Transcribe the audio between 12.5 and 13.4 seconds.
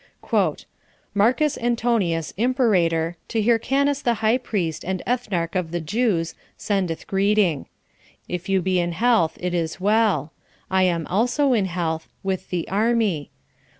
army.